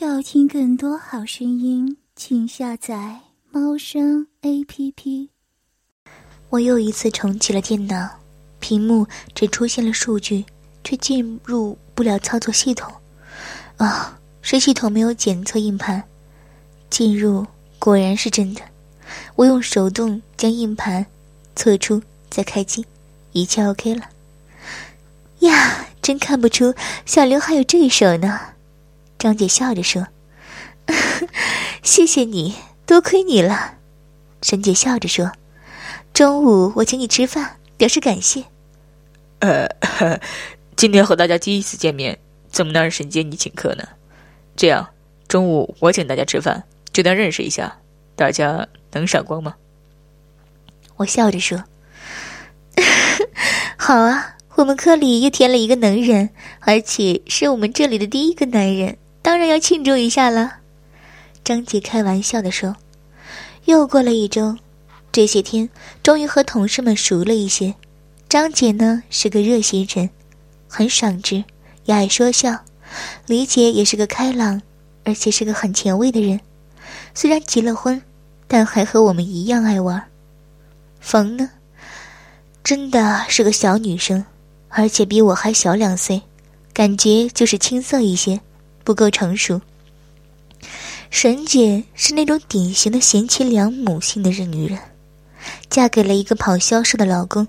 [0.00, 3.18] 要听更多好声音，请下载
[3.50, 5.28] 猫声 A P P。
[6.50, 8.08] 我又一次重启了电脑，
[8.60, 10.44] 屏幕只出现了数据，
[10.84, 12.92] 却进入不了操作系统。
[13.76, 16.00] 啊，是系统没有检测硬盘。
[16.88, 17.44] 进入
[17.80, 18.62] 果然是真的。
[19.34, 21.04] 我用手动将硬盘
[21.56, 22.86] 测出，再开机，
[23.32, 24.02] 一切 OK 了。
[25.40, 26.72] 呀，真看不出
[27.04, 28.38] 小刘还有这一手呢。
[29.18, 30.06] 张姐笑着说
[31.82, 32.54] ：“谢谢你，
[32.86, 33.74] 多亏你了。”
[34.42, 35.32] 沈姐笑着说
[36.14, 38.44] ：“中午我请你吃饭，表示感谢。”
[39.40, 39.68] 呃，
[40.76, 42.16] 今天和大家第一次见面，
[42.48, 43.82] 怎么能让沈姐你请客呢？
[44.56, 44.88] 这样，
[45.26, 46.62] 中午我请大家吃饭，
[46.92, 47.76] 就当认识一下，
[48.14, 49.56] 大家能闪光吗？
[50.96, 51.64] 我笑着说
[53.76, 58.96] ：“好啊，我们科里又添了一个能人，而且是我们这里的第一个男人。”
[59.28, 60.54] 当然要庆祝一下了，
[61.44, 62.74] 张姐开玩笑的说。
[63.66, 64.56] 又过了一周，
[65.12, 65.68] 这些天
[66.02, 67.74] 终于和同事们熟了一些。
[68.26, 70.08] 张姐呢是个热心人，
[70.66, 71.44] 很爽直，
[71.84, 72.58] 也爱说笑。
[73.26, 74.62] 李姐也是个开朗，
[75.04, 76.40] 而且是个很前卫的人。
[77.12, 78.00] 虽然结了婚，
[78.46, 80.02] 但还和我们一样爱玩。
[81.00, 81.50] 冯呢，
[82.64, 84.24] 真的是个小女生，
[84.70, 86.22] 而且比我还小两岁，
[86.72, 88.40] 感觉就是青涩一些。
[88.88, 89.60] 不够成熟。
[91.10, 94.78] 沈姐是那种典型的贤妻良母型的女人，
[95.68, 97.46] 嫁给了一个跑销售的老公，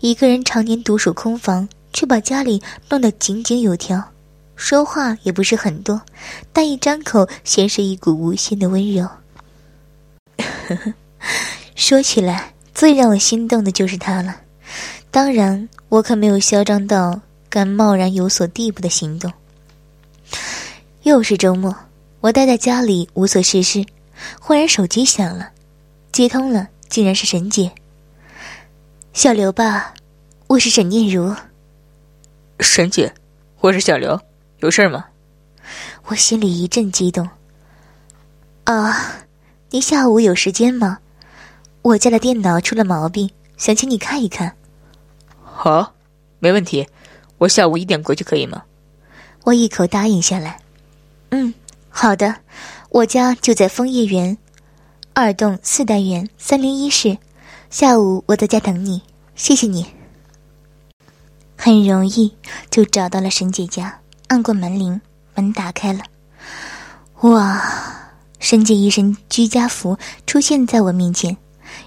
[0.00, 2.60] 一个人常年独守空房，却把家里
[2.90, 4.02] 弄得井井有条。
[4.56, 6.02] 说话也不是很多，
[6.52, 9.08] 但一张口先是一股无限的温柔。
[11.76, 14.34] 说起来，最让我心动的就是他了。
[15.12, 19.32] 当然，我可没有嚣张到敢贸然有所地步的行动。
[21.02, 21.74] 又是周末，
[22.20, 23.84] 我待在家里无所事事，
[24.40, 25.50] 忽然手机响了，
[26.12, 27.72] 接通了，竟然是沈姐。
[29.12, 29.94] 小刘吧，
[30.46, 31.34] 我是沈念如。
[32.60, 33.12] 沈姐，
[33.58, 34.20] 我是小刘，
[34.58, 35.06] 有事吗？
[36.06, 37.28] 我心里一阵激动。
[38.62, 39.24] 啊，
[39.70, 41.00] 你下午有时间吗？
[41.82, 44.54] 我家的电脑出了毛病，想请你看一看。
[45.42, 45.94] 好，
[46.38, 46.86] 没问题，
[47.38, 48.62] 我下午一点过去可以吗？
[49.42, 50.61] 我一口答应下来。
[51.34, 51.52] 嗯，
[51.88, 52.36] 好的，
[52.90, 54.36] 我家就在枫叶园，
[55.14, 57.16] 二栋四单元三零一室，
[57.70, 59.00] 下午我在家等你，
[59.34, 59.86] 谢谢你。
[61.56, 62.30] 很容易
[62.68, 65.00] 就找到了沈姐家，按过门铃，
[65.34, 66.00] 门打开了，
[67.22, 67.62] 哇，
[68.38, 71.34] 沈姐一身居家服出现在我面前，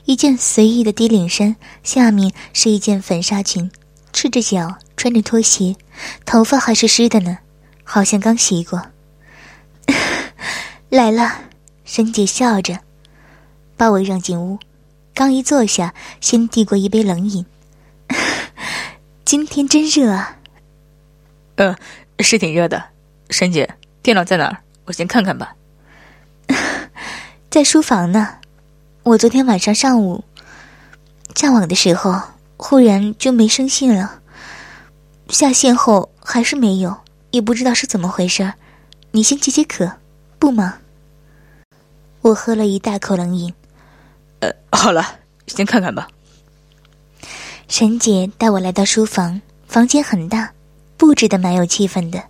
[0.06, 3.70] 一件随意的低领衫，下面是一件粉纱裙，
[4.12, 5.76] 赤着脚，穿着拖鞋，
[6.26, 7.38] 头发还是湿的呢，
[7.84, 8.82] 好像刚洗过。
[10.96, 11.30] 来了，
[11.84, 12.80] 沈姐笑着，
[13.76, 14.58] 把我让进屋。
[15.14, 17.46] 刚一坐下，先递过一杯冷饮。
[19.26, 20.38] 今天真热啊。
[21.58, 21.76] 嗯，
[22.20, 22.82] 是挺热的。
[23.30, 24.60] 沈姐，电脑在哪儿？
[24.86, 25.54] 我先看看吧。
[27.52, 28.38] 在书房呢。
[29.04, 30.24] 我昨天晚上上午
[31.36, 32.22] 上网的时候，
[32.56, 34.22] 忽然就没声信了。
[35.28, 37.02] 下线后还是没有，
[37.32, 38.54] 也不知道是怎么回事
[39.12, 39.98] 你先解解渴，
[40.40, 40.78] 不吗？
[42.26, 43.54] 我喝了一大口冷饮，
[44.40, 46.08] 呃，好了，先看看吧。
[47.68, 50.52] 沈姐带我来到书房，房间很大，
[50.98, 52.24] 布置的蛮有气氛的，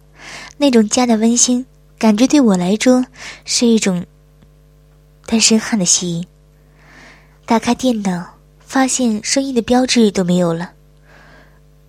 [0.58, 1.66] 那种家的温馨
[1.98, 3.06] 感觉对我来说
[3.46, 4.06] 是一种
[5.28, 6.28] 单身汉的吸引。
[7.46, 10.74] 打开电脑，发现声音的标志都没有了，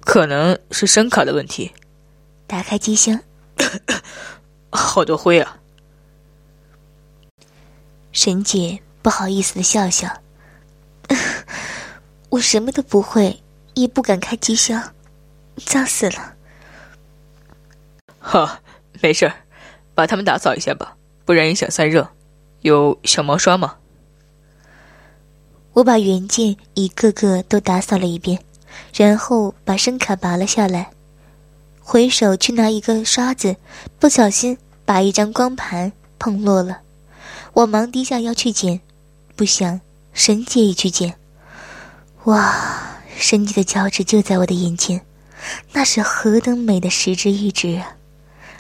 [0.05, 1.73] 可能是声卡的问题。
[2.47, 3.19] 打开机箱，
[4.71, 5.59] 好多灰啊。
[8.17, 10.09] 沈姐不好意思的笑笑，
[12.31, 13.43] 我什么都不会，
[13.75, 14.83] 也不敢开机箱，
[15.67, 16.33] 脏死了。
[18.19, 18.63] 哈，
[19.03, 19.35] 没事儿，
[19.95, 20.97] 把它们打扫一下吧，
[21.27, 22.09] 不然影响散热。
[22.63, 23.77] 有小毛刷吗？
[25.75, 28.43] 我把原件一个个都打扫了一遍，
[28.95, 30.91] 然后把声卡拔了下来，
[31.83, 33.57] 回手去拿一个刷子，
[34.01, 36.81] 不小心把一张光盘碰落了。
[37.57, 38.79] 我忙低下腰去捡，
[39.35, 39.81] 不想
[40.13, 41.17] 神姐也去捡。
[42.25, 42.55] 哇，
[43.17, 45.01] 神姐的脚趾就在我的眼前，
[45.73, 47.97] 那是何等美的十指玉指啊！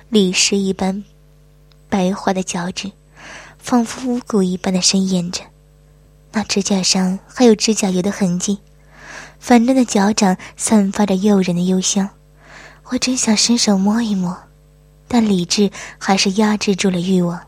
[0.08, 1.04] 绿石一般
[1.90, 2.90] 白滑的脚趾，
[3.58, 5.42] 仿佛无骨一般的伸延着，
[6.32, 8.58] 那指甲上还有指甲油的痕迹，
[9.38, 12.08] 粉嫩的脚掌散发着诱人的幽香，
[12.84, 14.34] 我真想伸手摸一摸，
[15.06, 17.38] 但理智还是压制住了欲望。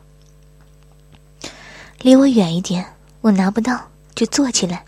[2.00, 2.84] 离我远一点，
[3.22, 4.84] 我拿不到就坐起来。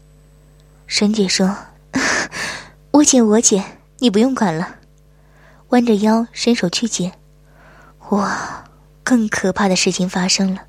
[0.87, 1.57] 沈姐说
[2.93, 4.77] ：“我捡我捡，你不用管了。”
[5.71, 7.13] 弯着腰伸手去捡，
[8.11, 8.65] 哇！
[9.03, 10.63] 更可怕的事情发生了，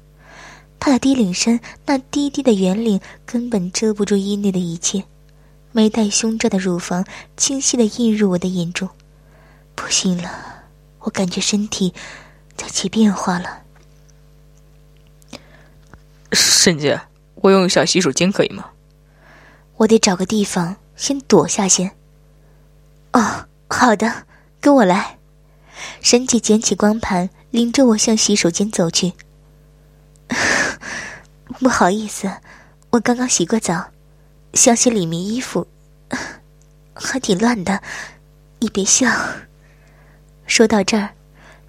[0.79, 5.03] 她的低领衫那低低的圆领根本遮不住衣内的一切，
[5.71, 7.05] 没带胸罩的乳房
[7.37, 8.89] 清晰的映入我的眼中。
[9.75, 10.31] 不行了，
[11.01, 11.93] 我感觉身体
[12.55, 13.61] 在起变化了。
[16.31, 17.01] 沈姐，
[17.35, 18.71] 我用一下洗手间可以吗？
[19.77, 21.91] 我得找个地方先躲下先。
[23.13, 24.25] 哦，好的。
[24.61, 25.17] 跟我来，
[26.01, 29.13] 沈姐捡起光盘，领着我向洗手间走去。
[31.59, 32.31] 不好意思，
[32.91, 33.89] 我刚刚洗过澡，
[34.53, 35.65] 想洗里面衣服，
[36.93, 37.81] 还挺乱的，
[38.59, 39.09] 你别笑。
[40.45, 41.09] 说到这儿，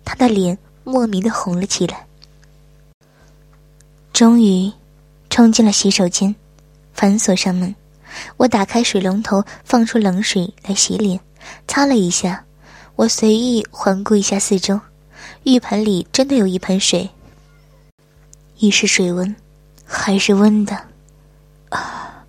[0.05, 2.06] 他的脸莫名的红了起来。
[4.22, 4.70] 终于，
[5.30, 6.32] 冲进了洗手间，
[6.92, 7.74] 反锁上门。
[8.36, 11.19] 我打开水龙头，放出冷水来洗脸，
[11.66, 12.44] 擦了一下。
[12.94, 14.78] 我随意环顾一下四周，
[15.42, 17.10] 浴盆里真的有一盆水。
[18.58, 19.34] 一是水温，
[19.84, 20.80] 还是温的。
[21.70, 22.25] 啊，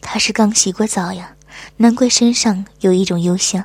[0.00, 1.32] 他是刚洗过澡呀，
[1.76, 3.64] 难怪身上有一种幽香。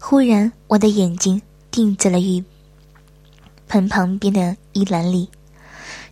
[0.00, 2.42] 忽然，我的眼睛定在了浴
[3.66, 5.28] 盆旁边的衣篮里，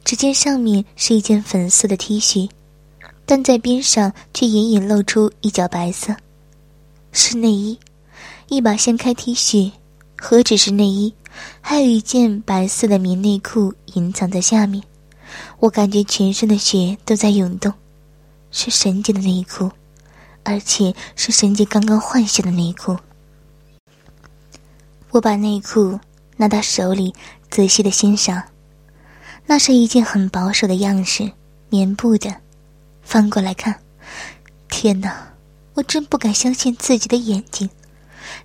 [0.06, 2.48] 只见上面是一件粉色的 T 恤，
[3.26, 6.14] 但在边上却隐隐露出一角白色，
[7.10, 7.76] 是内衣。
[8.46, 9.72] 一把掀开 T 恤，
[10.16, 11.12] 何止是内衣，
[11.60, 14.80] 还有一件白色的棉内裤隐藏在下面。
[15.58, 17.72] 我感觉全身的血都在涌动，
[18.52, 19.68] 是神姐的内裤，
[20.44, 22.96] 而且是神姐刚刚换下的内裤。
[25.10, 25.98] 我把内裤
[26.36, 27.12] 拿到手里，
[27.50, 28.40] 仔细的欣赏，
[29.46, 31.30] 那是一件很保守的样式，
[31.68, 32.34] 棉布的。
[33.02, 33.78] 翻过来看，
[34.68, 35.32] 天哪！
[35.74, 37.68] 我真不敢相信自己的眼睛。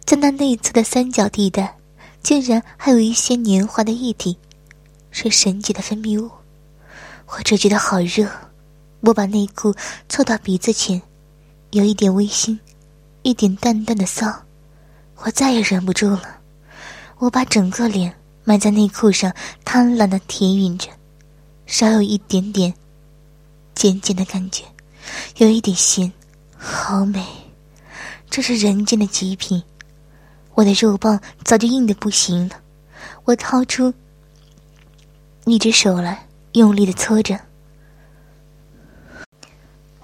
[0.06, 1.76] 在那内侧的三角地带，
[2.22, 4.38] 竟然还有一些黏滑的液体，
[5.10, 6.30] 是神奇的分泌物。
[7.28, 8.30] 我只觉得好热，
[9.00, 9.74] 我把内裤
[10.08, 11.02] 凑到鼻子前，
[11.72, 12.60] 有一点微腥，
[13.24, 14.32] 一点淡淡的骚。
[15.24, 16.38] 我再也忍不住了，
[17.18, 19.34] 我把整个脸埋在内裤上，
[19.64, 20.90] 贪婪的舔吮着，
[21.66, 22.74] 少有一点点
[23.76, 24.64] 尖尖的感觉，
[25.38, 26.12] 有一点咸，
[26.58, 27.24] 好美，
[28.30, 29.62] 这是人间的极品。
[30.54, 32.56] 我的肉棒早就硬的不行了，
[33.24, 33.94] 我掏出
[35.46, 37.40] 一只手来，用力的搓着。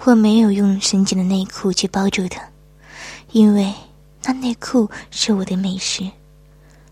[0.03, 2.41] 我没有用神经的内裤去包住它，
[3.33, 3.73] 因为
[4.23, 6.09] 那内裤是我的美食。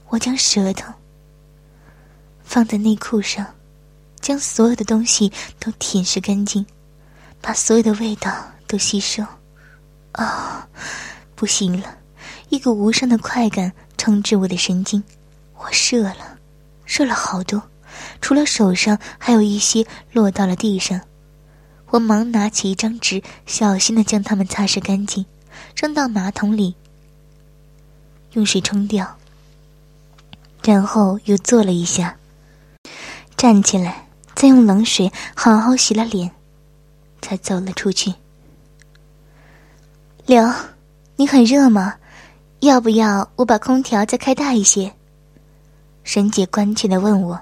[0.10, 0.92] 我将舌头
[2.56, 3.46] 放在内裤上，
[4.22, 5.30] 将所有的东西
[5.60, 6.66] 都舔舐干净，
[7.42, 8.34] 把所有的味道
[8.66, 9.22] 都吸收。
[10.14, 10.66] 啊，
[11.36, 11.98] 不行了！
[12.48, 15.04] 一股无声的快感冲至我的神经，
[15.58, 16.40] 我射了，
[16.86, 17.62] 射了好多，
[18.22, 21.02] 除了手上，还有一些落到了地上。
[21.88, 25.26] 我忙拿起一张纸，小心的将它们擦拭干净，
[25.76, 26.74] 扔到马桶里，
[28.32, 29.18] 用水冲掉。
[30.64, 32.18] 然后又坐了一下，
[33.38, 36.32] 站起来，再用冷水好好洗了脸，
[37.22, 38.14] 才走了出去。
[40.26, 40.44] 刘，
[41.16, 41.96] 你很热吗？
[42.62, 44.92] 要不要我把空调再开大一些？
[46.04, 47.40] 沈姐关切的问我。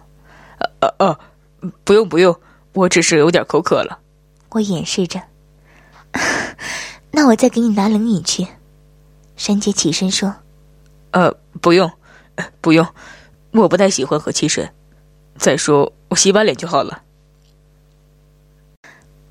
[0.80, 1.20] 呃呃，
[1.84, 2.38] 不用不用，
[2.74, 4.00] 我只是有点口渴了。
[4.50, 5.22] 我掩饰着。
[7.12, 8.46] 那我再给你拿冷饮去。
[9.36, 10.34] 沈姐起身说。
[11.12, 11.90] 呃，不用，
[12.60, 12.86] 不用，
[13.52, 14.68] 我不太喜欢喝汽水。
[15.38, 17.04] 再说我洗把脸就好了。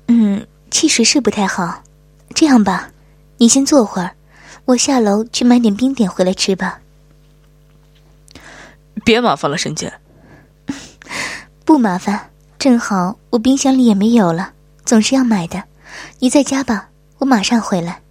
[0.07, 1.83] 嗯，汽水是不太好。
[2.35, 2.91] 这样吧，
[3.37, 4.15] 你先坐会儿。
[4.65, 6.79] 我下楼去买点冰点回来吃吧。
[9.03, 9.93] 别麻烦了，沈姐。
[11.65, 14.53] 不麻烦，正好我冰箱里也没有了，
[14.85, 15.63] 总是要买的。
[16.19, 18.01] 你在家吧，我马上回来。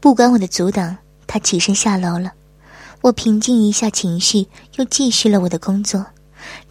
[0.00, 0.96] 不管我的阻挡，
[1.26, 2.32] 他起身下楼了。
[3.00, 4.46] 我平静一下情绪，
[4.76, 6.06] 又继续了我的工作。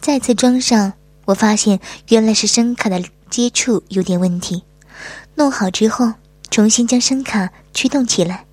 [0.00, 0.92] 再次装上，
[1.24, 4.62] 我发现原来是声卡的接触有点问题。
[5.34, 6.12] 弄好之后。
[6.50, 8.44] 重新将声卡驱动起来，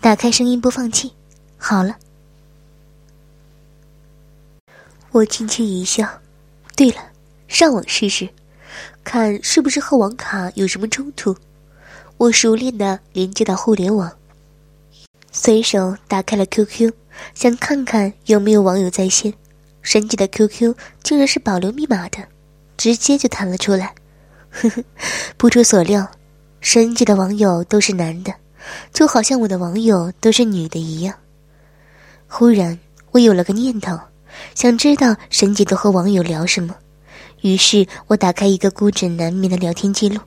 [0.00, 1.12] 打开声音播放器，
[1.56, 1.96] 好了。
[5.12, 6.08] 我轻轻一笑。
[6.74, 6.96] 对了，
[7.46, 8.28] 上网试试，
[9.04, 11.36] 看是不是和网卡有什么冲突。
[12.16, 14.10] 我熟练的连接到互联网，
[15.30, 16.92] 随手打开了 QQ，
[17.32, 19.32] 想看看有没有网友在线。
[19.86, 20.74] 神姐的 QQ
[21.04, 22.18] 竟然是保留密码的，
[22.76, 23.94] 直接就弹了出来。
[24.50, 24.82] 呵呵，
[25.36, 26.04] 不出所料，
[26.60, 28.34] 神姐的网友都是男的，
[28.92, 31.14] 就好像我的网友都是女的一样。
[32.26, 32.76] 忽然，
[33.12, 33.96] 我有了个念头，
[34.56, 36.74] 想知道神姐都和网友聊什么。
[37.42, 40.18] 于是我打开一个孤枕难眠的聊天记录，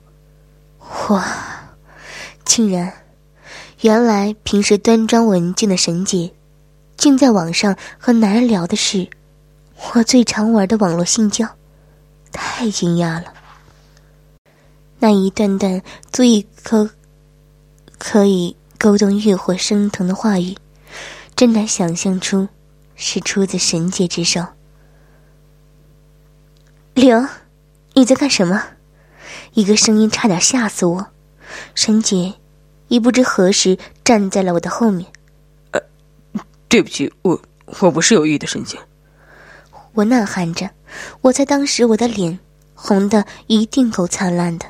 [1.10, 1.22] 哇，
[2.46, 2.90] 竟然，
[3.82, 6.32] 原来平时端庄文静的神姐，
[6.96, 9.06] 竟在网上和男人聊的是
[9.82, 11.48] 我最常玩的网络性交，
[12.30, 13.32] 太惊讶了。
[14.98, 15.82] 那一段段
[16.12, 16.90] 足以可
[17.98, 20.54] 可以勾动欲火升腾的话语，
[21.34, 22.46] 真难想象出
[22.94, 24.44] 是出自神界之手。
[26.94, 27.26] 刘，
[27.94, 28.62] 你在干什么？
[29.54, 31.06] 一个声音差点吓死我。
[31.74, 32.34] 沈姐
[32.88, 35.10] 已不知何时站在了我的后面。
[35.72, 35.80] 呃，
[36.68, 37.40] 对不起，我
[37.80, 38.78] 我不是有意的，沈姐。
[39.92, 40.70] 我呐喊着，
[41.20, 42.38] 我猜当时我的脸
[42.74, 44.66] 红的一定够灿烂的。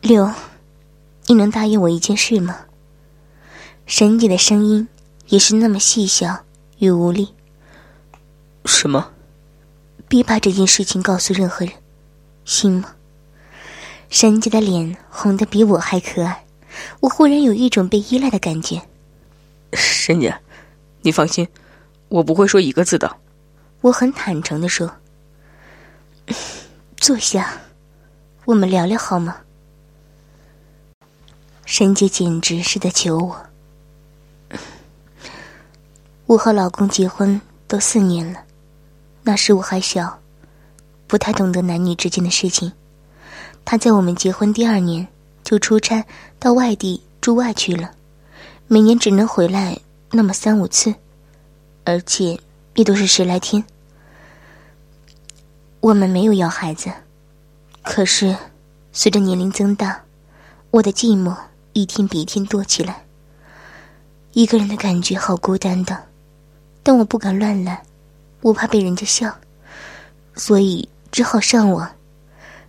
[0.00, 0.30] 六，
[1.26, 2.66] 你能答应我一件事吗？
[3.86, 4.86] 沈姐的声音
[5.28, 6.44] 也是那么细小
[6.78, 7.34] 与无力。
[8.64, 9.10] 什么？
[10.08, 11.74] 别把这件事情告诉任何人，
[12.44, 12.94] 行吗？
[14.10, 16.44] 沈姐的脸红的比我还可爱，
[17.00, 18.82] 我忽然有一种被依赖的感觉。
[19.72, 20.36] 沈姐，
[21.00, 21.48] 你放心，
[22.12, 23.16] 我不会说一个字的。
[23.80, 24.94] 我很坦诚的说
[27.00, 27.58] ：“坐下，
[28.44, 29.38] 我们聊聊好吗？”
[31.64, 33.46] 沈姐简直是在求我。
[36.26, 38.40] 我和老公结婚都四年了。
[39.22, 40.20] 那时我还小，
[41.06, 42.70] 不太懂得男女之间的事情。
[43.64, 45.08] 他在我们结婚第二年
[45.42, 46.04] 就出差
[46.38, 47.90] 到外地驻外去了，
[48.66, 50.94] 每年只能回来那么三五次，
[51.84, 52.38] 而且
[52.74, 53.64] 也都是十来天。
[55.80, 56.90] 我们没有要孩子，
[57.82, 58.36] 可是
[58.92, 60.04] 随着年龄增大，
[60.70, 61.36] 我的寂寞
[61.72, 63.04] 一天比一天多起来。
[64.32, 66.06] 一个人的感觉好孤单的，
[66.82, 67.82] 但我不敢乱来。
[68.40, 69.36] 我怕被人家笑，
[70.34, 71.90] 所以只好上网。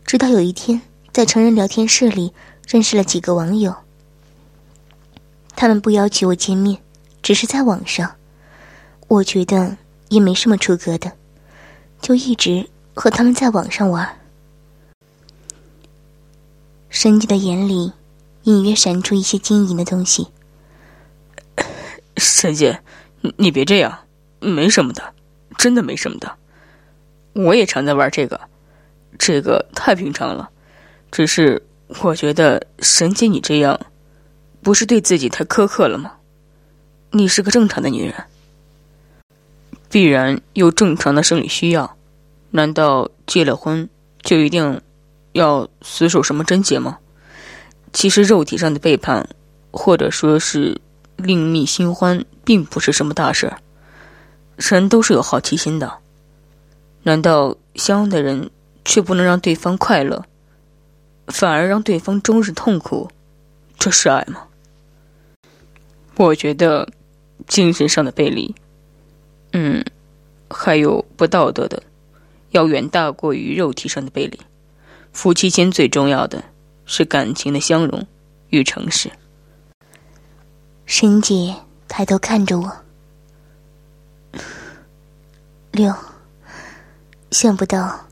[0.06, 2.34] 直到有一天，在成人聊天室里
[2.68, 3.74] 认识了几个网友。
[5.56, 6.78] 他们不要求我见面，
[7.22, 8.16] 只是在网上。
[9.08, 9.78] 我觉得
[10.10, 11.12] 也没什么出格的，
[12.02, 14.20] 就一直和他们在网上玩。
[16.90, 17.92] 神姐的眼里
[18.44, 20.28] 隐约闪出一些晶莹的东西。
[22.18, 22.82] 沈姐，
[23.38, 24.06] 你别这样，
[24.40, 25.14] 没什么的。
[25.58, 26.36] 真的没什么的，
[27.34, 28.42] 我也常在玩这个，
[29.20, 30.50] 这个太平常了。
[31.12, 31.62] 只是
[32.02, 33.80] 我觉得神姐你这样，
[34.64, 36.14] 不是对自己太苛刻了吗？
[37.12, 38.16] 你是个正常的女人，
[39.94, 41.96] 必然有正常的生理需要，
[42.50, 43.88] 难道结了婚
[44.24, 44.82] 就一定
[45.34, 46.98] 要死守什么贞洁吗？
[47.94, 49.30] 其实肉体上的背叛，
[49.70, 50.82] 或者说是
[51.16, 53.60] 另觅新欢，并不是什么大事儿。
[54.56, 56.00] 人都是有好奇心的，
[57.04, 58.50] 难道相爱的人
[58.84, 60.26] 却不能让对方快乐，
[61.28, 63.08] 反而让对方终日痛苦？
[63.78, 64.42] 这是爱吗？
[66.16, 66.90] 我觉得，
[67.46, 68.56] 精神上的背离，
[69.54, 69.84] 嗯，
[70.50, 71.82] 还有不道德的，
[72.52, 74.40] 要远大过于肉体上的背离。
[75.12, 76.44] 夫妻间最重要的
[76.86, 78.06] 是感情的相融
[78.50, 79.12] 与诚实。
[80.86, 81.56] 沈姐
[81.88, 82.72] 抬头看着我。
[85.72, 85.94] 六，
[87.32, 88.08] 想不到，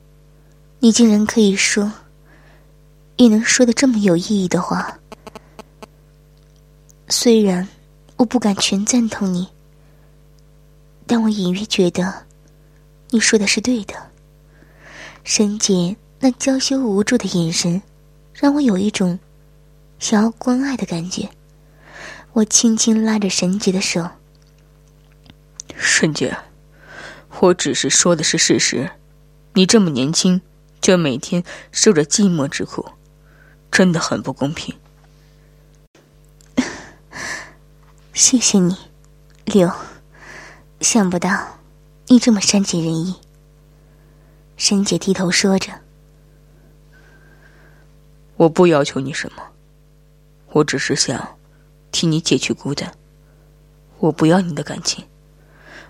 [0.79, 1.91] 你竟然可以说，
[3.17, 4.97] 也能说的这么有意义的话。
[7.09, 7.67] 虽然
[8.17, 9.47] 我不敢全赞同你，
[11.11, 12.25] 但我隐约觉得，
[13.09, 13.93] 你说的是对的。
[15.25, 17.81] 沈姐那娇羞无助的眼神，
[18.33, 19.19] 让我有一种
[19.99, 21.29] 想要关爱的感觉。
[22.31, 24.09] 我轻轻拉着沈姐的手，
[25.75, 26.33] 沈姐。
[27.41, 28.89] 我只是说的是事实，
[29.53, 30.39] 你这么年轻，
[30.81, 32.89] 却每天受着寂寞之苦，
[33.69, 34.73] 真的很不公平。
[38.13, 38.77] 谢谢你，
[39.43, 39.69] 柳。
[40.81, 41.59] 想不到
[42.07, 43.15] 你这么善解人意。
[44.57, 45.71] 沈姐低头说着
[48.35, 49.43] ：“我不要求你什么，
[50.49, 51.37] 我只是想
[51.91, 52.91] 替你解去孤单。
[53.99, 55.05] 我不要你的感情，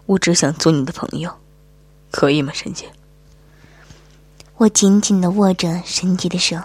[0.06, 1.34] 我只想做你的朋友。”
[2.12, 2.92] 可以吗，沈姐？
[4.58, 6.58] 我紧紧的握着沈姐的手。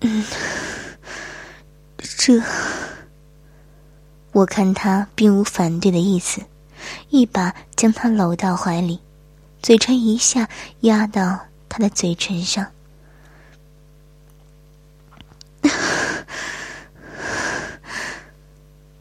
[0.00, 0.24] 嗯，
[1.98, 2.40] 这
[4.38, 6.40] 我看他并无反对的意思，
[7.10, 9.00] 一把将他搂到怀里，
[9.60, 10.48] 嘴唇一下
[10.82, 12.64] 压到他的嘴唇上。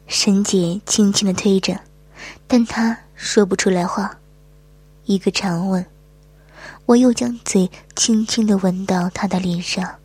[0.08, 1.80] 沈姐轻轻的推着，
[2.48, 4.18] 但她说不出来话。
[5.06, 5.86] 一个长吻，
[6.88, 10.00] 我又将嘴轻轻的吻到她的脸上，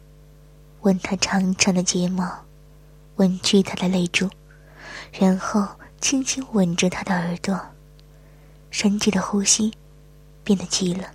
[0.83, 2.45] 吻她长长的睫毛，
[3.17, 4.29] 吻去她的泪珠，
[5.13, 5.69] 然后
[6.01, 7.61] 轻轻吻着他的耳朵。
[8.71, 9.73] 沈姐的呼吸
[10.43, 11.11] 变得急了，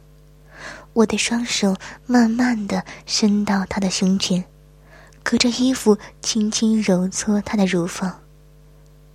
[0.94, 1.76] 我的双手
[2.06, 4.46] 慢慢的伸到他的胸前，
[5.24, 8.22] 隔着衣服轻轻揉搓他的乳房。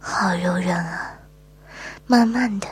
[0.00, 1.18] 好柔软啊！
[2.06, 2.66] 慢慢的，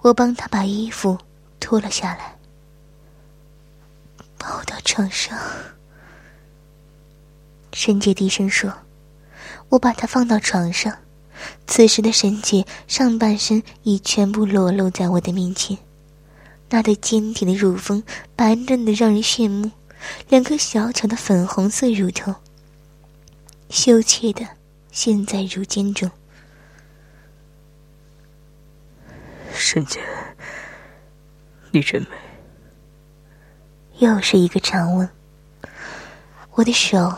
[0.00, 1.16] 我帮他把衣服
[1.60, 2.36] 脱了下来，
[4.36, 5.38] 抱到床上。
[7.72, 8.70] 沈姐低声说
[9.72, 10.96] ：“我把她放到床上。”
[11.66, 15.76] 此时的沈姐上半身已全部裸露在我的面前，
[16.70, 18.04] 那对坚挺的乳峰
[18.36, 19.70] 白嫩的让人羡慕，
[20.28, 22.34] 两颗小巧的粉红色乳头，
[23.70, 24.46] 羞怯的。
[24.92, 26.10] 陷在如今中，
[29.54, 29.98] 沈姐，
[31.70, 32.08] 你真美。
[33.96, 35.08] 又是一个长吻。
[36.50, 37.10] 我的手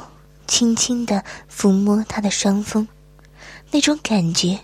[0.47, 2.87] 轻轻的抚摸她的双峰，
[3.71, 4.59] 那种感觉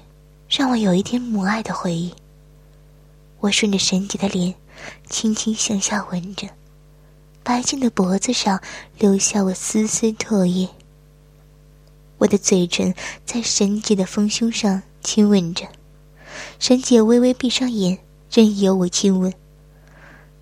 [0.48, 2.14] 让我有一点母爱的回忆。
[3.40, 4.54] 我顺着沈姐的脸，
[5.08, 6.46] 轻轻向下吻着，
[7.42, 8.60] 白净的脖子上
[8.98, 10.68] 留下我丝丝唾液。
[12.18, 12.94] 我的嘴唇
[13.24, 15.66] 在沈姐的丰胸上亲吻着，
[16.58, 17.98] 沈姐微微闭上眼，
[18.30, 19.32] 任由我亲吻。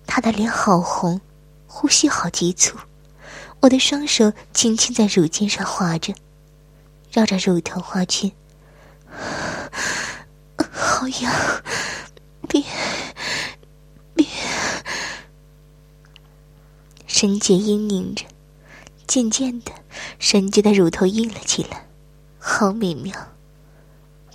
[0.05, 1.21] 她的脸好红，
[1.67, 2.77] 呼吸好急促。
[3.61, 6.13] 我的双手轻轻在乳尖上划着，
[7.11, 8.31] 绕着乳头画圈。
[10.71, 11.33] 好痒，
[12.47, 12.63] 别
[14.15, 14.25] 别！
[17.07, 18.25] 沈姐嘤咛着。
[19.05, 19.71] 渐渐的，
[20.19, 21.87] 沈姐的乳头硬了起来，
[22.37, 23.13] 好美妙。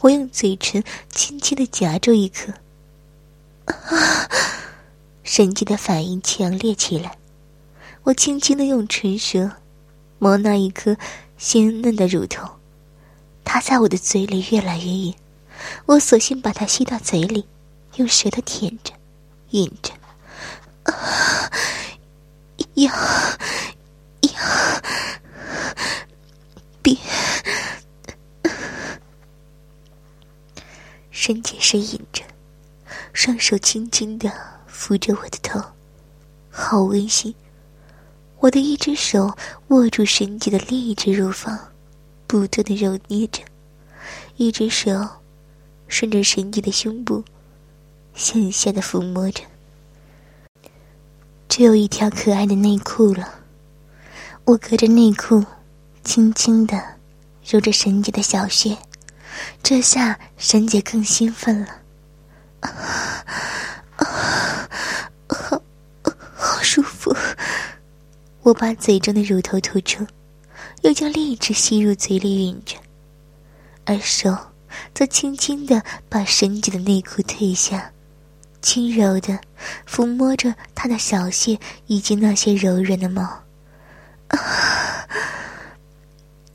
[0.00, 2.52] 我用嘴唇轻轻的夹住一颗，
[3.66, 4.28] 啊！
[5.22, 7.16] 沈姐的反应强烈起来。
[8.04, 9.50] 我轻轻的用唇舌
[10.18, 10.94] 磨那一颗
[11.38, 12.46] 鲜嫩的乳头，
[13.42, 15.14] 它在我的嘴里越来越硬，
[15.86, 17.46] 我索性把它吸到嘴里，
[17.96, 18.92] 用舌头舔着、
[19.52, 19.94] 吮着，
[20.92, 21.50] 啊！
[22.74, 22.94] 痒！
[26.82, 26.94] 别！
[31.10, 32.22] 沈姐呻吟着，
[33.14, 34.30] 双手轻轻的
[34.66, 35.58] 扶着我的头，
[36.50, 37.34] 好温馨。
[38.44, 39.34] 我的一只手
[39.68, 41.58] 握住神姐的另一只乳房，
[42.26, 43.40] 不断的揉捏着；
[44.36, 44.90] 一只手
[45.88, 47.24] 顺着神姐的胸部
[48.14, 49.42] 向下的抚摸着。
[51.48, 53.26] 只有一条可爱的内裤了。
[54.44, 55.42] 我隔着内裤，
[56.02, 56.78] 轻轻的
[57.46, 58.76] 揉着神姐的小穴，
[59.62, 61.80] 这下神姐更兴奋了，
[62.60, 64.68] 啊，
[65.28, 65.62] 好，
[66.34, 67.10] 好舒服。
[68.44, 70.06] 我把嘴中的乳头吐出，
[70.82, 72.76] 又将另一只吸入嘴里吮着，
[73.86, 74.36] 而手
[74.92, 77.90] 则轻轻的把沈姐的内裤褪下，
[78.60, 79.40] 轻柔的
[79.88, 83.22] 抚摸着她的小穴以及那些柔软的毛。
[84.28, 85.06] 啊，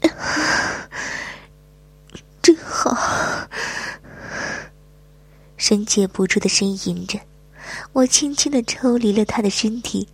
[2.43, 2.95] 真好！
[5.57, 7.19] 沈姐不住的呻吟着，
[7.93, 10.07] 我轻轻的抽离了她的身体，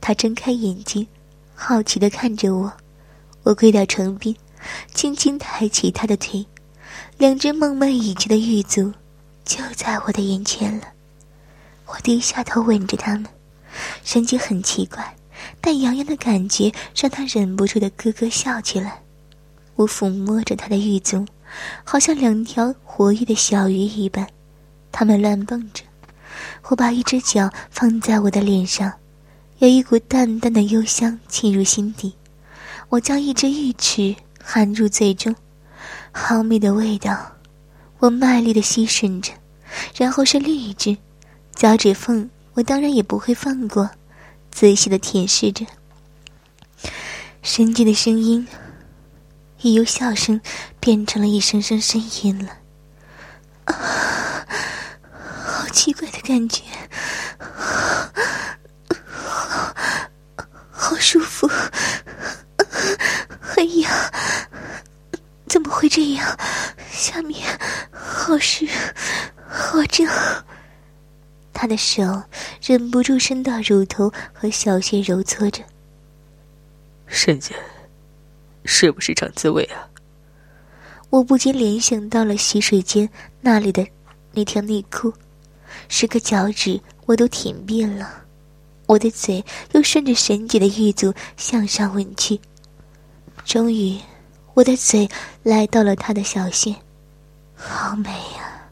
[0.00, 1.06] 他睁开眼睛，
[1.54, 2.72] 好奇的看着我。
[3.42, 4.34] 我跪到床边，
[4.94, 6.44] 轻轻抬起他的腿，
[7.18, 8.92] 两只梦寐以求的玉足
[9.44, 10.88] 就在我的眼前了。
[11.86, 13.26] 我低下头吻着他们，
[14.02, 15.14] 神情很奇怪。
[15.60, 19.00] 但洋洋的感觉让他忍不住的咯咯笑起来。
[19.74, 21.24] 我抚摸着他的玉足，
[21.84, 24.26] 好像两条活跃的小鱼一般，
[24.90, 25.84] 它们乱蹦着。
[26.64, 28.90] 我把一只脚放在我的脸上，
[29.58, 32.14] 有一股淡淡的幽香沁入心底。
[32.90, 35.34] 我将一只玉齿含入嘴中，
[36.12, 37.32] 好美的味道。
[37.98, 39.32] 我卖力的吸吮着，
[39.96, 40.94] 然后是另一只，
[41.54, 43.88] 脚趾缝我当然也不会放过。
[44.50, 45.66] 仔细的舔舐着，
[47.42, 48.46] 神姐的声音
[49.62, 50.38] 已由笑声
[50.78, 52.52] 变成了一声声呻吟了。
[53.64, 54.46] 啊，
[55.46, 56.62] 好奇怪的感觉，
[59.76, 60.08] 好，
[60.70, 61.46] 好舒服，
[63.56, 64.10] 哎呀，
[65.46, 66.38] 怎么会这样？
[66.90, 67.46] 下面
[67.92, 68.66] 好湿，
[69.46, 70.10] 好热。
[71.52, 72.02] 他的手
[72.62, 75.62] 忍不住伸到乳头和小穴揉搓着。
[77.06, 77.54] 沈姐，
[78.64, 79.88] 是不是长滋味啊？
[81.10, 83.08] 我不禁联想到了洗水间
[83.40, 83.86] 那里的
[84.32, 85.12] 那条内裤，
[85.88, 88.25] 十个脚趾我都舔遍了。
[88.86, 92.40] 我的嘴又顺着神姐的玉足向上吻去，
[93.44, 93.98] 终于，
[94.54, 95.08] 我的嘴
[95.42, 96.74] 来到了她的小穴，
[97.54, 98.70] 好美啊！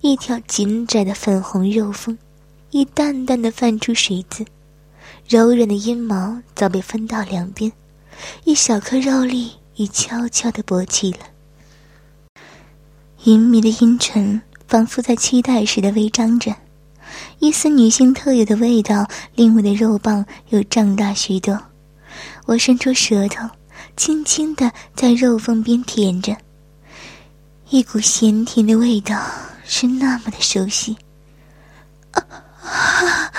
[0.00, 2.16] 一条紧窄的粉红肉峰，
[2.70, 4.46] 已淡淡的泛出水渍，
[5.28, 7.72] 柔软的阴毛早被分到两边，
[8.44, 11.18] 一小颗肉粒已悄悄的勃起了。
[13.24, 16.54] 隐秘的阴唇仿佛在期待似的微张着。
[17.38, 21.60] 一丝女性特有的味道，令我的肉棒又胀大许多。
[22.46, 23.48] 我伸出舌头，
[23.96, 26.34] 轻轻的在肉缝边舔着，
[27.68, 29.20] 一股咸甜的味道
[29.64, 30.96] 是那么的熟悉。
[32.12, 33.30] 啊！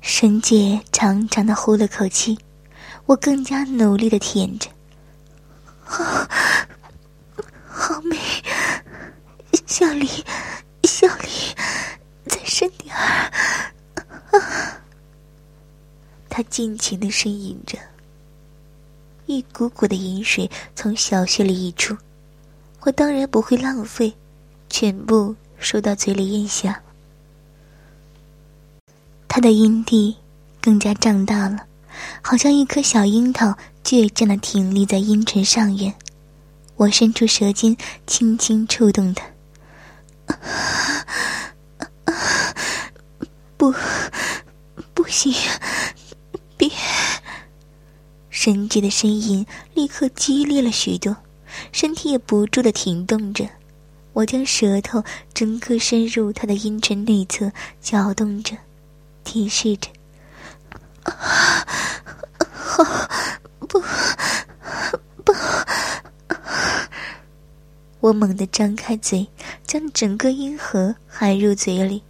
[0.00, 2.38] 沈姐长长的呼了口气，
[3.06, 4.70] 我更加努力的舔着。
[5.84, 6.04] 好，
[7.66, 8.16] 好美，
[9.66, 10.08] 小丽。
[10.84, 11.54] 小丽，
[12.26, 13.30] 再深点儿！
[16.38, 17.76] 他尽情的呻吟着，
[19.26, 21.96] 一股股的饮水从小穴里溢出，
[22.82, 24.14] 我当然不会浪费，
[24.70, 26.80] 全部收到嘴里咽下。
[29.26, 30.16] 他的阴蒂
[30.60, 31.66] 更加胀大了，
[32.22, 35.92] 好像一颗小樱桃，倔强的挺立在阴唇上缘。
[36.76, 39.26] 我伸出舌尖，轻轻触动它。
[43.56, 43.74] 不，
[44.94, 45.34] 不行，
[46.58, 46.68] 别！
[48.28, 51.16] 神姐的呻吟立刻激烈了许多，
[51.72, 53.48] 身体也不住的停动着。
[54.12, 58.56] 我将舌头整个深入她的阴唇内侧，搅动着，
[59.22, 59.88] 提示着
[62.50, 62.84] ：“好，
[63.60, 63.80] 不，
[65.24, 65.32] 不！”
[68.00, 69.28] 我猛地张开嘴，
[69.66, 72.02] 将整个阴核含入嘴里，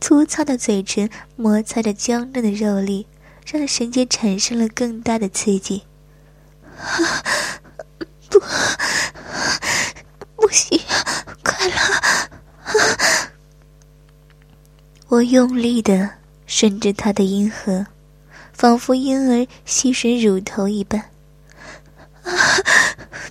[0.00, 3.06] 粗糙的嘴唇摩擦着娇嫩的肉粒，
[3.44, 5.82] 让神经产生了更大的刺激。
[8.30, 8.40] 不，
[10.36, 10.80] 不行，
[11.42, 11.74] 快了！
[15.08, 16.08] 我用力的
[16.46, 17.86] 顺着他的阴核，
[18.52, 20.98] 仿佛婴儿吸吮乳头一般。
[22.22, 22.32] 啊，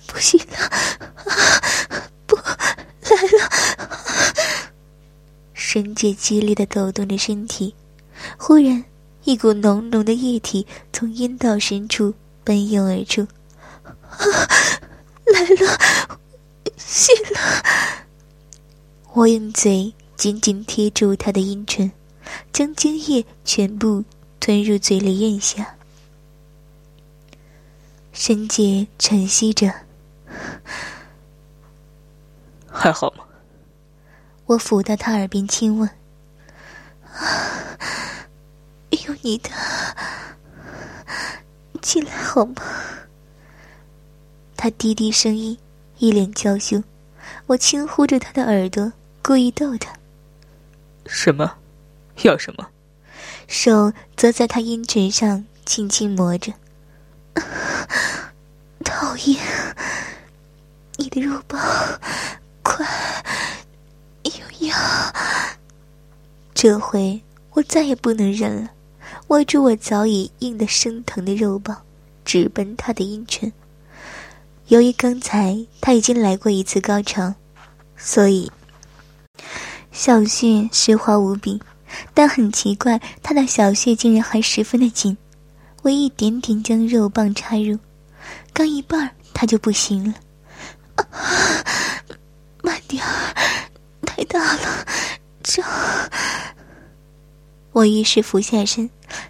[0.06, 0.70] 不行了！
[2.26, 3.50] 不，来了！
[5.52, 7.74] 神姐激烈的抖动着身体，
[8.38, 8.84] 忽然，
[9.24, 12.12] 一股浓浓的液体从阴道深处
[12.44, 13.22] 奔涌而出。
[14.10, 14.18] 啊，
[15.26, 15.78] 来了！
[19.12, 21.90] 我用嘴紧紧贴住她的阴唇，
[22.52, 24.04] 将精液全部
[24.40, 25.76] 吞入嘴里咽下。
[28.12, 29.72] 沈姐喘息着，
[32.66, 33.24] 还好吗？
[34.46, 35.88] 我抚到她耳边亲吻。
[39.06, 39.50] 有你的，
[41.80, 42.54] 进来好吗？
[44.56, 45.58] 他低低声音，
[45.98, 46.82] 一脸娇羞。
[47.46, 49.92] 我轻呼着他的耳朵，故意逗他。
[51.06, 51.56] 什么？
[52.22, 52.68] 要什么？
[53.48, 56.52] 手则在他阴唇上轻轻磨着。
[58.84, 59.38] 讨厌！
[60.96, 61.58] 你的肉包，
[62.62, 62.86] 快，
[64.24, 64.76] 有药！
[66.54, 68.70] 这回我再也不能忍了，
[69.32, 71.74] 握住我早已硬得生疼的肉棒，
[72.22, 73.50] 直奔他的阴唇。
[74.66, 77.32] 由于刚才他已经来过一次高潮，
[77.96, 78.52] 所以
[79.90, 81.58] 小穴湿滑无比，
[82.12, 85.16] 但很奇怪，他的小穴竟然还十分的紧。
[85.80, 87.78] 我一点点将肉棒插入，
[88.52, 90.14] 刚一半他就不行了。
[92.62, 93.34] 慢点儿，
[94.04, 94.86] 太大了，
[95.42, 95.62] 这。
[97.72, 98.88] 我于是俯下身，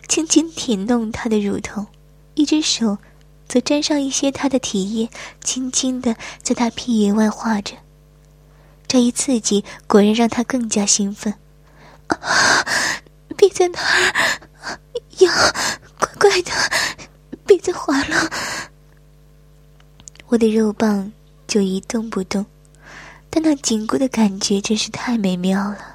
[0.08, 1.86] 轻轻舔弄他的乳头，
[2.34, 2.98] 一只手
[3.46, 5.08] 则沾上一些他的体液，
[5.42, 7.74] 轻轻的在他屁眼外画着。
[8.88, 11.32] 这一刺激果然让他更加兴奋。
[13.36, 14.78] 别在那儿，
[15.18, 15.32] 痒。
[15.98, 16.50] 怪怪的，
[17.46, 18.28] 别再滑了。
[20.26, 21.10] 我的肉棒
[21.46, 22.44] 就一动不动，
[23.30, 25.91] 但那紧箍的感觉真是太美妙了。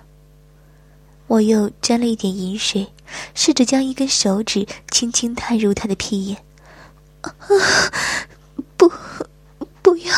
[1.28, 2.88] 我又沾了一点饮水，
[3.36, 6.38] 试着将一根手指轻轻探入他的屁眼。
[7.22, 7.32] 啊，
[8.78, 8.90] 不，
[9.82, 10.14] 不要！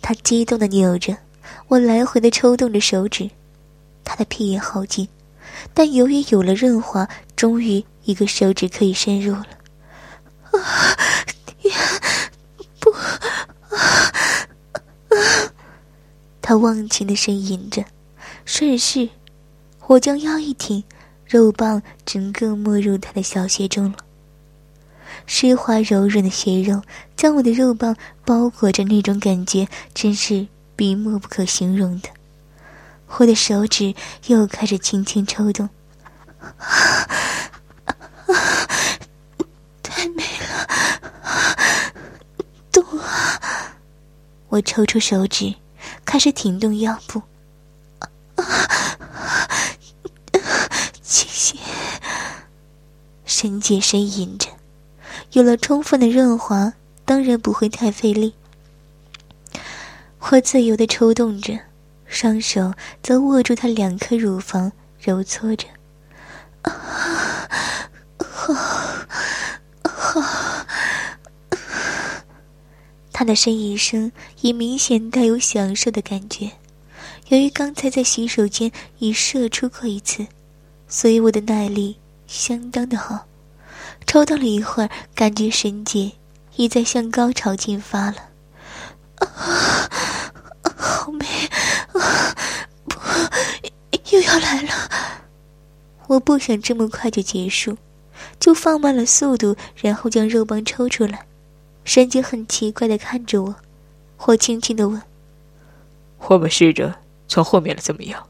[0.00, 1.16] 他激动的扭着，
[1.66, 3.28] 我来回的抽动着手指。
[4.04, 5.08] 他的屁眼好紧，
[5.74, 9.46] 但由于有了润滑，终于一个手指可以深入了。
[10.52, 10.96] 啊！
[11.58, 11.74] 天，
[12.78, 12.90] 不！
[12.90, 14.12] 啊！
[16.40, 17.84] 他忘情的呻吟着，
[18.44, 19.08] 顺势，
[19.90, 20.84] 我将腰一挺，
[21.26, 23.98] 肉棒整个没入他的小穴中了。
[25.26, 26.80] 湿滑柔软的血肉
[27.16, 32.08] 将我的肉棒包裹着，那种感觉真是笔墨不可形容的。
[33.16, 33.92] 我的手指
[34.28, 35.68] 又开始轻轻抽动，
[39.82, 40.68] 太美了，
[42.70, 43.74] 动啊！
[44.50, 45.52] 我抽出手指，
[46.04, 47.20] 开始挺动腰部，
[51.02, 51.58] 谢谢。
[53.40, 54.50] 沈姐呻吟着。
[55.32, 56.74] 有了充分的润滑，
[57.06, 58.34] 当然不会太费力。
[60.18, 61.58] 我自由的抽动着，
[62.04, 65.66] 双手则握住她两颗乳房，揉搓着。
[66.60, 67.48] 啊，
[68.18, 68.52] 好，
[69.84, 70.66] 好。
[73.10, 76.50] 他的呻吟声已明显带有享受的感觉。
[77.28, 80.26] 由于刚才在洗手间已射出过一次，
[80.88, 83.26] 所以我的耐力相当的好。
[84.10, 86.10] 抽动了一会儿，感觉神姐
[86.56, 88.16] 已在向高潮进发了，
[89.18, 89.88] 啊，
[90.76, 91.24] 好美
[91.92, 92.34] 啊！
[92.88, 92.98] 不，
[94.10, 94.70] 又要来了。
[96.08, 97.78] 我不想这么快就结束，
[98.40, 101.24] 就放慢了速度，然后将肉棒抽出来。
[101.84, 103.54] 神姐很奇怪的看着我，
[104.26, 105.00] 我轻轻的问
[106.26, 106.92] ：“我们试着
[107.28, 108.20] 从后面了，怎么样？”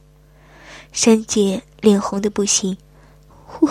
[0.93, 2.77] 神姐脸红的不行，
[3.61, 3.71] 我。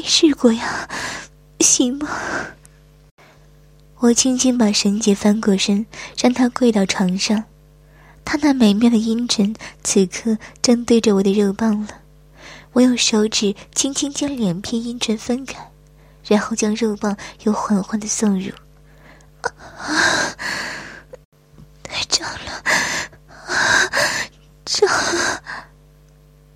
[0.00, 0.88] 没试过呀，
[1.60, 2.08] 行吗？
[3.98, 5.84] 我轻轻把沈姐翻过身，
[6.16, 7.44] 让她跪到床上。
[8.24, 11.88] 她那美妙的阴唇此刻正对着我的肉棒了。
[12.72, 15.58] 我用手指轻轻将两片阴唇分开，
[16.26, 18.50] 然后将肉棒又缓缓的送入。
[19.42, 20.34] 啊，
[21.82, 22.52] 太胀了，
[23.28, 23.90] 啊，
[24.64, 24.88] 胀！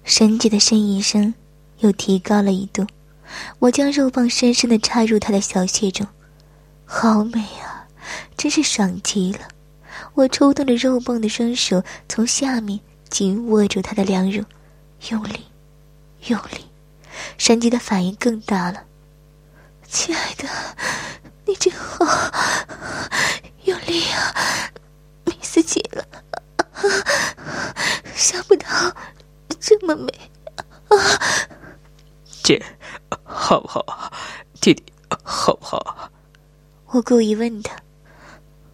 [0.05, 1.35] 沈姐的呻吟声
[1.81, 2.87] 又提高了一度。
[3.59, 6.07] 我将肉棒深深的插入他的小穴中，
[6.85, 7.87] 好美啊，
[8.37, 9.41] 真是爽极了！
[10.13, 14.45] 我抽动着肉棒的双手从下面紧握住他的两乳，
[15.11, 15.47] 用力，
[16.27, 16.65] 用力。
[17.39, 18.85] 山鸡的反应更大了，
[19.89, 20.49] 亲爱的，
[21.47, 22.05] 你真好，
[23.65, 24.71] 用力啊，
[25.25, 26.05] 美死姐了！
[28.15, 28.67] 想不到
[29.61, 30.13] 这么美
[30.89, 30.97] 啊，
[32.43, 32.63] 姐。
[33.55, 34.13] 好不好，
[34.61, 34.85] 弟弟，
[35.23, 36.11] 好不好？
[36.87, 37.77] 我故意问他。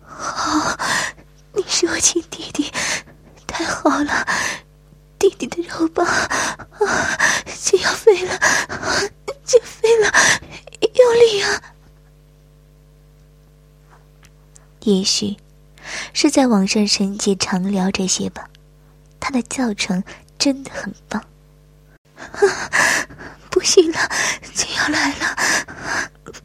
[0.03, 0.75] 好，
[1.53, 2.73] 你是我亲弟弟，
[3.47, 4.27] 太好了！
[5.19, 7.19] 弟弟的肉棒啊，
[7.62, 8.38] 就要飞了，
[9.45, 10.11] 就飞了，
[10.81, 11.62] 用力啊！
[14.81, 15.37] 也许
[16.14, 18.49] 是在网上神姐常聊这些吧，
[19.21, 20.03] 他的教程
[20.38, 21.23] 真的很棒。
[23.51, 23.99] 不行了，
[24.81, 25.37] 要来了！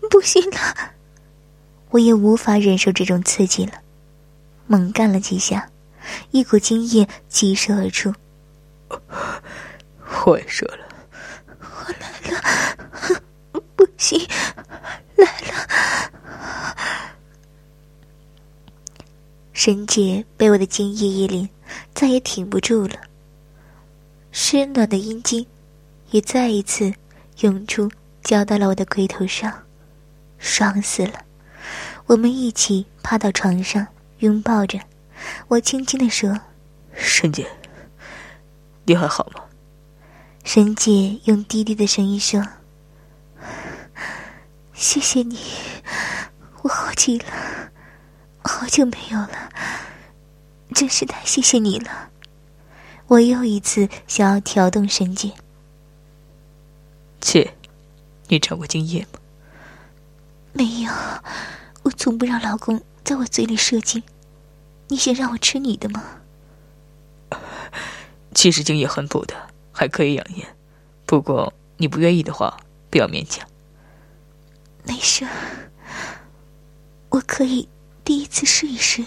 [0.10, 0.58] 不行了，
[1.92, 3.72] 我也无法忍受这种刺激了，
[4.68, 5.70] 猛干了几下，
[6.32, 8.14] 一股精液急射而出。
[10.26, 10.86] 我也射了，
[11.62, 13.22] 我来了，
[13.76, 14.20] 不行，
[15.16, 15.54] 来了！
[19.54, 21.48] 沈姐被我的精液一淋，
[21.94, 22.96] 再也挺不住了，
[24.32, 25.46] 湿暖的阴茎。
[26.12, 26.94] 也再一次
[27.40, 27.92] 涌出，
[28.26, 29.54] 浇到了我的龟头上，
[30.40, 31.24] 爽死了！
[32.08, 33.86] 我们一起趴到床上，
[34.18, 34.80] 拥抱着。
[35.48, 36.36] 我轻轻的说
[36.92, 37.48] ：“沈姐，
[38.86, 39.44] 你还好吗？”
[40.44, 42.44] 沈姐用低低的声音说
[44.74, 45.40] ：“谢谢你，
[46.64, 47.26] 我好极了，
[48.42, 49.52] 好久没有了，
[50.74, 52.10] 真是太谢谢你了。”
[53.06, 55.32] 我又一次想要调动沈姐。
[57.22, 57.54] 姐，
[58.28, 59.20] 你尝过精液吗？
[60.54, 60.92] 没有，
[61.84, 64.02] 我从不让老公在我嘴里射精。
[64.88, 66.04] 你想让我吃你的吗？
[68.34, 69.36] 其实精液很补的，
[69.72, 70.48] 还可以养颜。
[71.06, 72.58] 不过你不愿意的话，
[72.90, 73.48] 不要勉强。
[74.84, 75.28] 没事，
[77.10, 77.68] 我可以
[78.04, 79.06] 第一次试一试。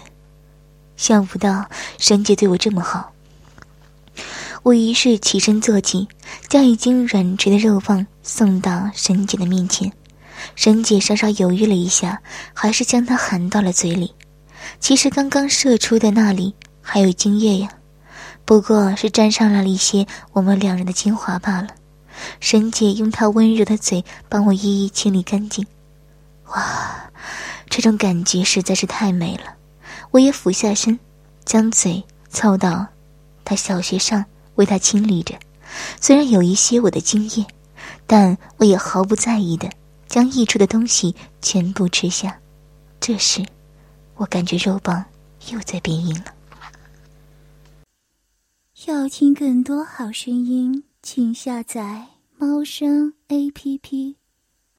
[0.97, 3.13] 想不到珊姐对我这么好。
[4.65, 6.09] 我于是起身坐起，
[6.49, 9.91] 将已经软垂的肉棒送到沈姐的面前。
[10.55, 12.21] 沈姐稍稍犹豫了一下，
[12.53, 14.15] 还是将它含到了嘴里，
[14.79, 17.71] 其实刚刚射出的那里还有精液呀，
[18.45, 21.69] 不过是沾上了一些我们两人的精华罢了。
[22.39, 25.67] 沈姐用她温柔的嘴帮我一一清理干净。
[26.49, 27.11] 哇，
[27.71, 29.55] 这种感觉实在是太美了。
[30.11, 30.99] 我也俯下身，
[31.47, 32.87] 将嘴凑到
[33.43, 34.23] 她小穴上
[34.57, 35.35] 为她清理着。
[36.01, 37.47] 虽然有一些我的精液，
[38.09, 39.71] 但我也毫不在意的
[40.09, 42.37] 将溢出的东西全部吃下。
[42.99, 43.45] 这时，
[44.17, 45.05] 我感觉肉棒
[45.53, 46.35] 又在变硬了。
[48.87, 54.18] 要听更多好声音，请下载猫声 A P P。